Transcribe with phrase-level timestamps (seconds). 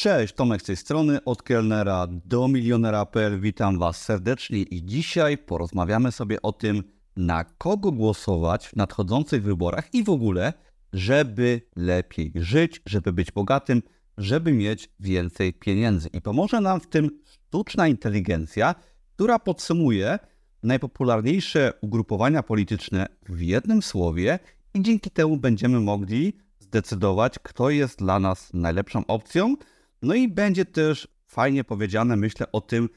[0.00, 3.40] Cześć, Tomek z tej strony, od kelnera do milionera.pl.
[3.40, 6.82] Witam Was serdecznie i dzisiaj porozmawiamy sobie o tym,
[7.16, 10.52] na kogo głosować w nadchodzących wyborach i w ogóle,
[10.92, 13.82] żeby lepiej żyć, żeby być bogatym,
[14.18, 16.08] żeby mieć więcej pieniędzy.
[16.12, 18.74] I pomoże nam w tym sztuczna inteligencja,
[19.14, 20.18] która podsumuje
[20.62, 24.38] najpopularniejsze ugrupowania polityczne w jednym słowie
[24.74, 29.56] i dzięki temu będziemy mogli zdecydować, kto jest dla nas najlepszą opcją.
[30.02, 32.88] No i będzie też fajnie powiedziane, myślę, o tym,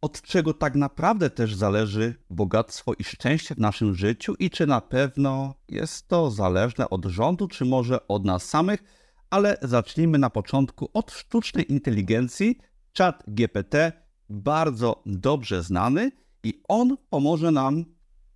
[0.00, 4.80] od czego tak naprawdę też zależy bogactwo i szczęście w naszym życiu i czy na
[4.80, 8.82] pewno jest to zależne od rządu, czy może od nas samych.
[9.30, 12.58] Ale zacznijmy na początku od sztucznej inteligencji.
[12.98, 13.92] Chat GPT,
[14.28, 16.10] bardzo dobrze znany,
[16.44, 17.84] i on pomoże nam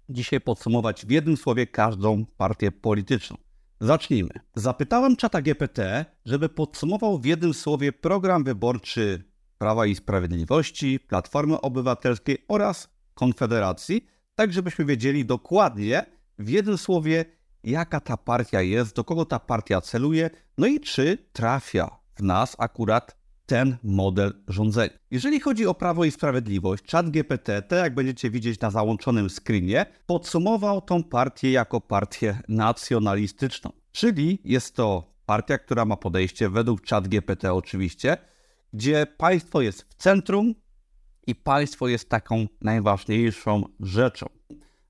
[0.09, 3.37] dzisiaj podsumować w jednym słowie każdą partię polityczną.
[3.81, 4.31] Zacznijmy.
[4.55, 9.25] Zapytałem czata GPT, żeby podsumował w jednym słowie program wyborczy
[9.59, 16.07] Prawa i Sprawiedliwości, Platformy Obywatelskiej oraz Konfederacji, tak żebyśmy wiedzieli dokładnie
[16.39, 17.25] w jednym słowie,
[17.65, 22.57] jaka ta partia jest, do kogo ta partia celuje, no i czy trafia w nas
[22.59, 24.99] akurat ten model rządzenia.
[25.11, 29.87] Jeżeli chodzi o Prawo i Sprawiedliwość, czat GPT, tak jak będziecie widzieć na załączonym screenie,
[30.07, 33.73] podsumował tą partię jako partię nacjonalistyczną.
[33.93, 38.17] Czyli jest to partia, która ma podejście według czat GPT oczywiście,
[38.73, 40.55] gdzie państwo jest w centrum
[41.27, 44.27] i państwo jest taką najważniejszą rzeczą.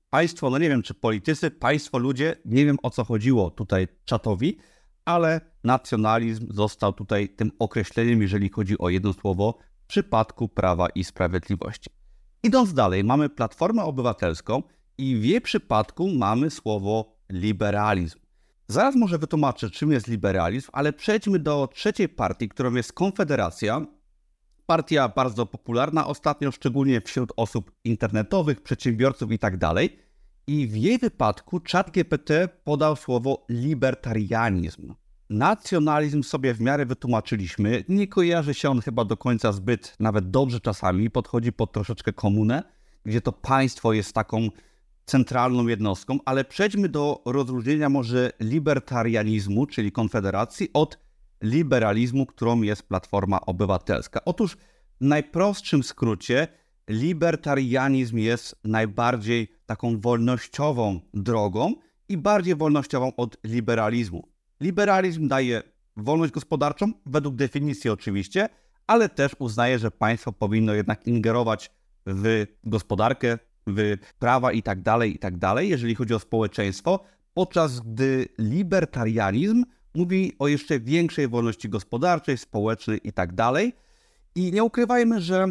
[0.09, 4.57] Państwo, no nie wiem czy politycy, państwo ludzie, nie wiem o co chodziło tutaj czatowi,
[5.07, 11.03] ale nacjonalizm został tutaj tym określeniem, jeżeli chodzi o jedno słowo, w przypadku Prawa i
[11.03, 11.89] Sprawiedliwości.
[12.43, 14.63] Idąc dalej, mamy Platformę Obywatelską
[14.97, 18.19] i w jej przypadku mamy słowo liberalizm.
[18.67, 23.85] Zaraz może wytłumaczę, czym jest liberalizm, ale przejdźmy do trzeciej partii, którą jest Konfederacja.
[24.65, 29.57] Partia bardzo popularna ostatnio, szczególnie wśród osób internetowych, przedsiębiorców itd.
[29.57, 29.77] Tak
[30.47, 32.31] I w jej wypadku ChatGPT
[32.63, 34.93] podał słowo libertarianizm.
[35.29, 37.83] Nacjonalizm sobie w miarę wytłumaczyliśmy.
[37.89, 41.09] Nie kojarzy się on chyba do końca zbyt, nawet dobrze czasami.
[41.09, 42.63] Podchodzi pod troszeczkę komunę,
[43.05, 44.49] gdzie to państwo jest taką
[45.05, 50.99] centralną jednostką, ale przejdźmy do rozróżnienia może libertarianizmu, czyli konfederacji, od
[51.41, 54.25] liberalizmu, którą jest Platforma Obywatelska.
[54.25, 54.57] Otóż
[55.01, 56.47] w najprostszym skrócie
[56.89, 61.73] libertarianizm jest najbardziej taką wolnościową drogą
[62.09, 64.36] i bardziej wolnościową od liberalizmu.
[64.61, 65.63] Liberalizm daje
[65.97, 68.49] wolność gospodarczą, według definicji oczywiście,
[68.87, 71.71] ale też uznaje, że państwo powinno jednak ingerować
[72.05, 73.37] w gospodarkę,
[73.67, 75.37] w prawa i tak dalej, i tak
[75.69, 76.99] jeżeli chodzi o społeczeństwo,
[77.33, 83.33] podczas gdy libertarianizm mówi o jeszcze większej wolności gospodarczej, społecznej i tak.
[84.35, 85.47] I nie ukrywajmy, że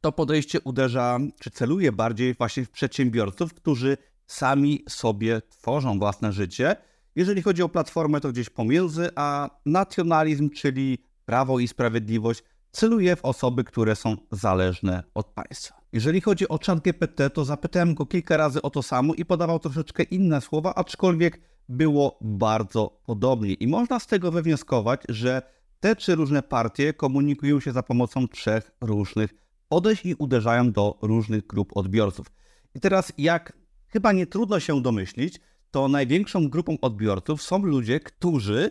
[0.00, 3.96] to podejście uderza, czy celuje bardziej właśnie w przedsiębiorców, którzy
[4.26, 6.76] sami sobie tworzą własne życie.
[7.16, 12.42] Jeżeli chodzi o platformę, to gdzieś pomiędzy, a nacjonalizm, czyli prawo i sprawiedliwość,
[12.72, 15.80] celuje w osoby, które są zależne od państwa.
[15.92, 19.58] Jeżeli chodzi o czat GPT, to zapytałem go kilka razy o to samo i podawał
[19.58, 23.54] troszeczkę inne słowa, aczkolwiek było bardzo podobnie.
[23.54, 25.42] I można z tego wywnioskować, że
[25.80, 29.34] te trzy różne partie komunikują się za pomocą trzech różnych
[29.68, 32.26] podejść i uderzają do różnych grup odbiorców.
[32.74, 33.52] I teraz, jak
[33.88, 35.40] chyba nie trudno się domyślić,
[35.74, 38.70] to największą grupą odbiorców są ludzie, którzy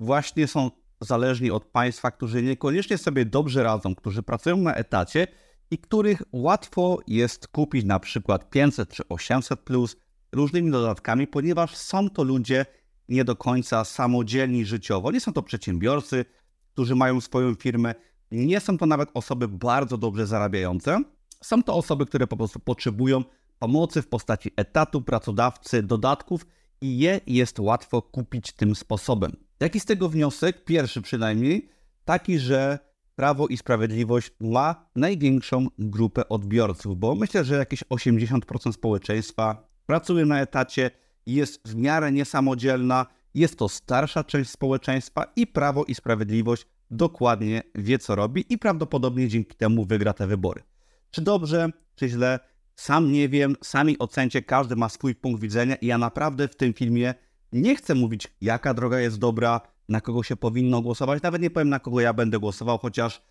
[0.00, 0.70] właśnie są
[1.00, 5.26] zależni od państwa, którzy niekoniecznie sobie dobrze radzą, którzy pracują na etacie
[5.70, 9.96] i których łatwo jest kupić na przykład 500 czy 800 plus
[10.32, 12.66] różnymi dodatkami, ponieważ są to ludzie
[13.08, 15.10] nie do końca samodzielni życiowo.
[15.10, 16.24] Nie są to przedsiębiorcy,
[16.72, 17.94] którzy mają swoją firmę,
[18.30, 21.02] nie są to nawet osoby bardzo dobrze zarabiające.
[21.42, 23.24] Są to osoby, które po prostu potrzebują
[23.62, 26.46] pomocy w postaci etatu, pracodawcy, dodatków
[26.80, 29.36] i je jest łatwo kupić tym sposobem.
[29.60, 30.64] Jaki z tego wniosek?
[30.64, 31.68] Pierwszy przynajmniej,
[32.04, 32.78] taki, że
[33.14, 40.40] Prawo i Sprawiedliwość ma największą grupę odbiorców, bo myślę, że jakieś 80% społeczeństwa pracuje na
[40.40, 40.90] etacie,
[41.26, 47.98] jest w miarę niesamodzielna, jest to starsza część społeczeństwa i Prawo i Sprawiedliwość dokładnie wie,
[47.98, 50.62] co robi i prawdopodobnie dzięki temu wygra te wybory.
[51.10, 55.86] Czy dobrze, czy źle, sam nie wiem, sami ocencie, każdy ma swój punkt widzenia i
[55.86, 57.14] ja naprawdę w tym filmie
[57.52, 61.22] nie chcę mówić, jaka droga jest dobra, na kogo się powinno głosować.
[61.22, 63.22] Nawet nie powiem, na kogo ja będę głosował, chociaż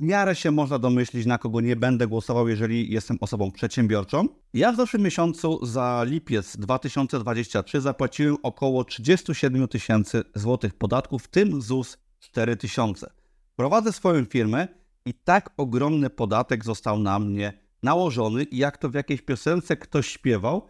[0.00, 4.28] w miarę się można domyślić, na kogo nie będę głosował, jeżeli jestem osobą przedsiębiorczą.
[4.54, 11.62] Ja w zeszłym miesiącu za lipiec 2023 zapłaciłem około 37 tysięcy złotych podatków, w tym
[11.62, 13.10] ZUS 4 tysiące.
[13.56, 14.68] prowadzę swoją firmę
[15.04, 20.08] i tak ogromny podatek został na mnie nałożony i jak to w jakiejś piosence ktoś
[20.08, 20.66] śpiewał,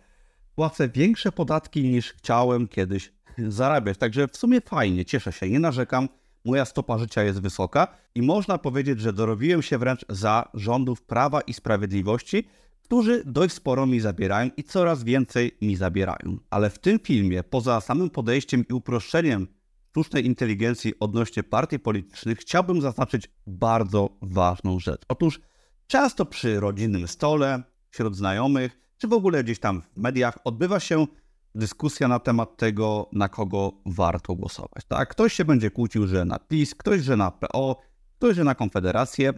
[0.55, 3.13] płacę większe podatki niż chciałem kiedyś
[3.59, 3.99] zarabiać.
[3.99, 6.09] Także w sumie fajnie, cieszę się, nie narzekam.
[6.45, 11.41] Moja stopa życia jest wysoka i można powiedzieć, że dorobiłem się wręcz za rządów prawa
[11.41, 12.49] i sprawiedliwości,
[12.83, 16.39] którzy dość sporo mi zabierają i coraz więcej mi zabierają.
[16.51, 19.47] Ale w tym filmie, poza samym podejściem i uproszczeniem
[19.91, 25.03] sztucznej inteligencji odnośnie partii politycznych, chciałbym zaznaczyć bardzo ważną rzecz.
[25.09, 25.41] Otóż
[25.89, 31.07] często przy rodzinnym stole, wśród znajomych, czy w ogóle gdzieś tam w mediach odbywa się
[31.55, 34.85] dyskusja na temat tego, na kogo warto głosować.
[34.89, 35.09] Tak?
[35.09, 37.81] Ktoś się będzie kłócił, że na PiS, ktoś, że na PO,
[38.17, 39.33] ktoś, że na Konfederację.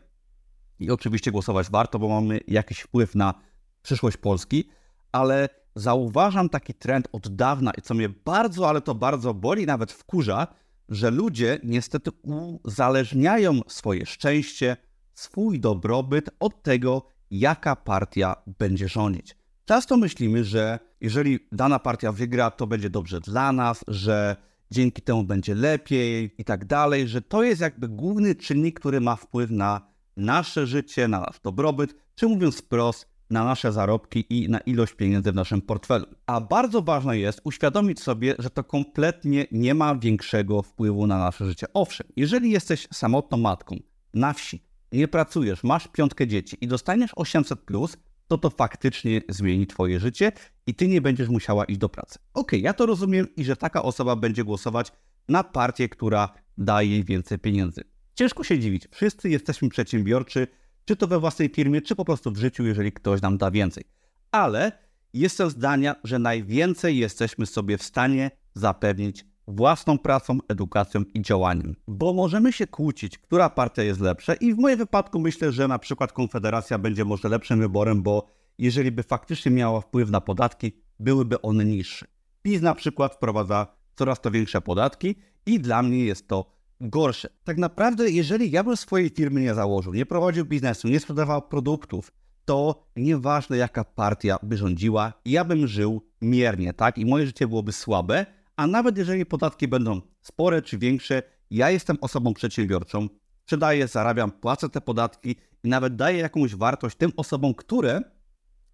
[0.79, 3.35] I oczywiście głosować warto, bo mamy jakiś wpływ na
[3.83, 4.69] przyszłość Polski,
[5.13, 9.93] ale zauważam taki trend od dawna i co mnie bardzo, ale to bardzo boli, nawet
[9.93, 10.47] wkurza,
[10.89, 14.77] że ludzie niestety uzależniają swoje szczęście,
[15.15, 19.37] swój dobrobyt od tego, jaka partia będzie rządzić.
[19.65, 24.37] Często myślimy, że jeżeli dana partia wygra, to będzie dobrze dla nas, że
[24.71, 29.17] dzięki temu będzie lepiej i tak dalej, że to jest jakby główny czynnik, który ma
[29.17, 29.81] wpływ na
[30.17, 35.33] nasze życie, na nasz dobrobyt, czy mówiąc wprost, na nasze zarobki i na ilość pieniędzy
[35.33, 36.07] w naszym portfelu.
[36.27, 41.47] A bardzo ważne jest uświadomić sobie, że to kompletnie nie ma większego wpływu na nasze
[41.47, 41.67] życie.
[41.75, 43.77] Owszem, jeżeli jesteś samotną matką
[44.15, 47.97] na wsi, nie pracujesz, masz piątkę dzieci i dostaniesz 800, plus,
[48.29, 50.33] to to faktycznie zmieni Twoje życie
[50.67, 52.19] i Ty nie będziesz musiała iść do pracy.
[52.35, 54.93] Ok, ja to rozumiem i że taka osoba będzie głosować
[55.29, 57.81] na partię, która daje jej więcej pieniędzy.
[58.15, 60.47] Ciężko się dziwić, wszyscy jesteśmy przedsiębiorczy,
[60.85, 63.85] czy to we własnej firmie, czy po prostu w życiu, jeżeli ktoś nam da więcej.
[64.31, 64.73] Ale
[65.15, 71.77] jestem zdania, że najwięcej jesteśmy sobie w stanie zapewnić własną pracą, edukacją i działaniem.
[71.89, 75.79] Bo możemy się kłócić, która partia jest lepsza i w moim wypadku myślę, że na
[75.79, 78.27] przykład Konfederacja będzie może lepszym wyborem, bo
[78.59, 82.07] jeżeli by faktycznie miała wpływ na podatki, byłyby one niższe.
[82.43, 85.15] PiS na przykład wprowadza coraz to większe podatki
[85.47, 87.29] i dla mnie jest to gorsze.
[87.45, 92.13] Tak naprawdę, jeżeli ja bym swojej firmy nie założył, nie prowadził biznesu, nie sprzedawał produktów,
[92.45, 96.99] to nieważne jaka partia by rządziła, ja bym żył miernie, tak?
[96.99, 98.27] I moje życie byłoby słabe,
[98.61, 103.09] a nawet jeżeli podatki będą spore czy większe, ja jestem osobą przedsiębiorczą,
[103.43, 108.01] sprzedaję, zarabiam, płacę te podatki i nawet daję jakąś wartość tym osobom, które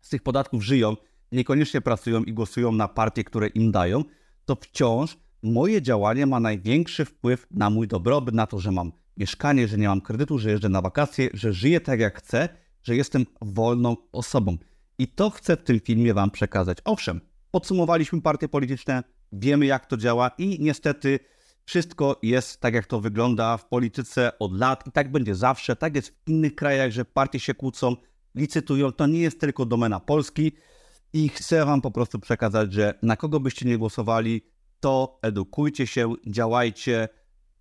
[0.00, 0.96] z tych podatków żyją,
[1.32, 4.04] niekoniecznie pracują i głosują na partie, które im dają,
[4.44, 9.68] to wciąż moje działanie ma największy wpływ na mój dobrobyt, na to, że mam mieszkanie,
[9.68, 12.48] że nie mam kredytu, że jeżdżę na wakacje, że żyję tak jak chcę,
[12.82, 14.56] że jestem wolną osobą.
[14.98, 16.78] I to chcę w tym filmie Wam przekazać.
[16.84, 19.02] Owszem, podsumowaliśmy partie polityczne,
[19.32, 21.18] wiemy jak to działa i niestety
[21.64, 25.76] wszystko jest tak, jak to wygląda w polityce od lat i tak będzie zawsze.
[25.76, 27.96] Tak jest w innych krajach, że partie się kłócą,
[28.34, 28.92] licytują.
[28.92, 30.52] To nie jest tylko domena Polski.
[31.12, 34.42] I chcę Wam po prostu przekazać, że na kogo byście nie głosowali,
[34.80, 37.08] to edukujcie się, działajcie,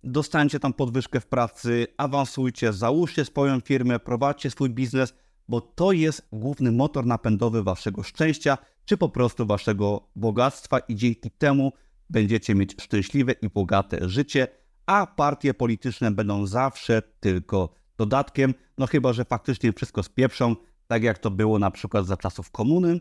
[0.04, 5.14] dostańcie tam podwyżkę w pracy, awansujcie, załóżcie swoją firmę, prowadźcie swój biznes,
[5.48, 11.30] bo to jest główny motor napędowy waszego szczęścia, czy po prostu waszego bogactwa i dzięki
[11.30, 11.72] temu
[12.10, 14.48] będziecie mieć szczęśliwe i bogate życie,
[14.86, 20.56] a partie polityczne będą zawsze tylko dodatkiem, no chyba, że faktycznie wszystko spieprzą,
[20.86, 23.00] tak jak to było na przykład za czasów komuny,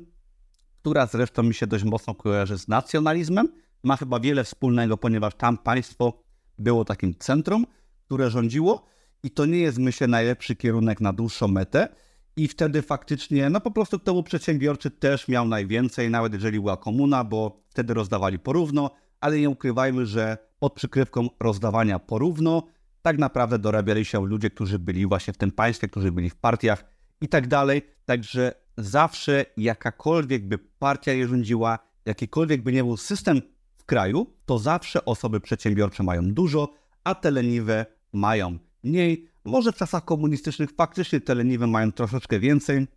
[0.81, 3.48] która zresztą mi się dość mocno kojarzy z nacjonalizmem,
[3.83, 6.24] ma chyba wiele wspólnego, ponieważ tam państwo
[6.59, 7.65] było takim centrum,
[8.05, 8.86] które rządziło
[9.24, 11.95] i to nie jest, myślę, najlepszy kierunek na dłuższą metę.
[12.37, 16.77] I wtedy faktycznie, no po prostu kto był przedsiębiorczy też miał najwięcej, nawet jeżeli była
[16.77, 22.63] komuna, bo wtedy rozdawali porówno, ale nie ukrywajmy, że pod przykrywką rozdawania porówno
[23.01, 26.85] tak naprawdę dorabiali się ludzie, którzy byli właśnie w tym państwie, którzy byli w partiach
[27.21, 27.81] i tak dalej.
[28.05, 33.41] Także zawsze jakakolwiek by partia je rządziła, jakikolwiek by nie był system
[33.77, 36.73] w kraju, to zawsze osoby przedsiębiorcze mają dużo,
[37.03, 39.34] a te leniwe mają mniej.
[39.45, 42.87] Może w czasach komunistycznych faktycznie te leniwe mają troszeczkę więcej,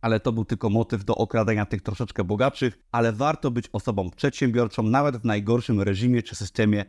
[0.00, 4.82] ale to był tylko motyw do okradania tych troszeczkę bogatszych, ale warto być osobą przedsiębiorczą
[4.82, 6.84] nawet w najgorszym reżimie czy systemie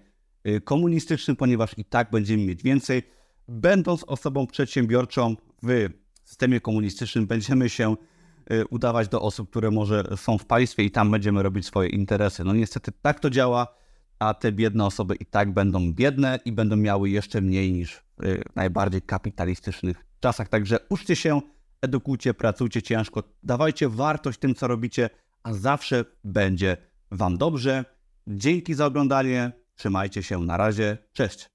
[0.47, 3.03] y, komunistycznym, ponieważ i tak będziemy mieć więcej.
[3.47, 5.89] Będąc osobą przedsiębiorczą w
[6.23, 7.95] systemie komunistycznym, będziemy się
[8.53, 12.43] Y, udawać do osób, które może są w państwie i tam będziemy robić swoje interesy.
[12.43, 13.67] No niestety tak to działa,
[14.19, 18.41] a te biedne osoby i tak będą biedne i będą miały jeszcze mniej niż w
[18.55, 20.49] najbardziej kapitalistycznych czasach.
[20.49, 21.41] Także uczcie się,
[21.81, 25.09] edukujcie, pracujcie ciężko, dawajcie wartość tym, co robicie,
[25.43, 26.77] a zawsze będzie
[27.11, 27.85] Wam dobrze.
[28.27, 31.49] Dzięki za oglądanie, trzymajcie się, na razie, cześć.